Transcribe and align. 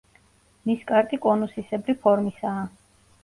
ნისკარტი 0.69 1.19
კონუსისებრი 1.27 1.97
ფორმისაა. 2.07 2.67